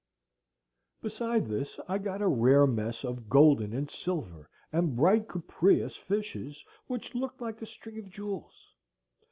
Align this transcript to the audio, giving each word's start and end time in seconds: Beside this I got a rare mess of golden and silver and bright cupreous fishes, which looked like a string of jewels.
Beside 1.03 1.45
this 1.45 1.79
I 1.87 1.99
got 1.99 2.23
a 2.23 2.27
rare 2.27 2.65
mess 2.65 3.03
of 3.03 3.29
golden 3.29 3.71
and 3.71 3.91
silver 3.91 4.49
and 4.73 4.95
bright 4.95 5.27
cupreous 5.27 5.95
fishes, 5.95 6.65
which 6.87 7.13
looked 7.13 7.39
like 7.39 7.61
a 7.61 7.67
string 7.67 7.99
of 7.99 8.09
jewels. 8.09 8.73